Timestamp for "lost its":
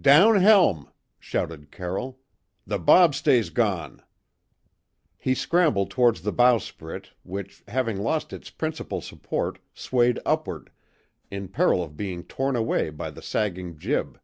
8.02-8.50